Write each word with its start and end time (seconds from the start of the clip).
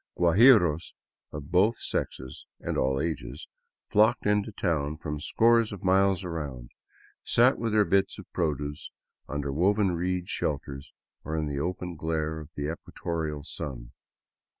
Guajiros 0.17 0.95
of 1.31 1.51
both 1.51 1.77
sexes 1.77 2.47
and 2.59 2.75
all 2.75 2.99
ages, 2.99 3.45
flocked 3.91 4.25
into 4.25 4.51
town 4.51 4.97
from 4.97 5.19
scores 5.19 5.71
of 5.71 5.83
miles 5.83 6.23
around, 6.23 6.71
sat 7.23 7.59
with 7.59 7.71
their 7.73 7.85
bits 7.85 8.17
of 8.17 8.25
produce 8.33 8.89
under 9.29 9.53
woven 9.53 9.91
reed 9.91 10.27
shelters, 10.27 10.91
or 11.23 11.37
in 11.37 11.45
the 11.45 11.59
open 11.59 11.95
glare 11.95 12.39
of 12.39 12.49
the 12.55 12.65
equatorial 12.71 13.43
sun. 13.43 13.91